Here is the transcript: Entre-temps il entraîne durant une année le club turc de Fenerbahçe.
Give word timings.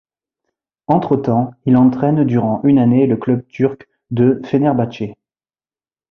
Entre-temps 0.87 1.53
il 1.67 1.77
entraîne 1.77 2.23
durant 2.23 2.59
une 2.63 2.79
année 2.79 3.05
le 3.05 3.17
club 3.17 3.47
turc 3.47 3.87
de 4.09 4.41
Fenerbahçe. 4.43 5.13